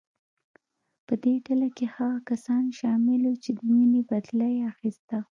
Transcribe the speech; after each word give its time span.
په 1.05 1.13
دې 1.23 1.35
ډله 1.45 1.67
کې 1.77 1.85
هغه 1.95 2.19
کسان 2.29 2.63
شامل 2.79 3.21
وو 3.27 3.41
چې 3.43 3.51
د 3.57 3.59
وینې 3.71 4.01
بدله 4.11 4.47
یې 4.55 4.61
اخیسته. 4.73 5.17